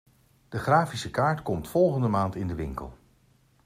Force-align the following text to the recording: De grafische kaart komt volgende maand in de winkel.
De 0.49 0.57
grafische 0.57 1.09
kaart 1.09 1.41
komt 1.41 1.67
volgende 1.67 2.07
maand 2.07 2.35
in 2.35 2.47
de 2.47 2.55
winkel. 2.55 2.97